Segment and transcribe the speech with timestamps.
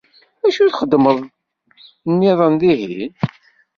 [0.45, 3.13] Acu i txedmeḍ-nniḍen dihin?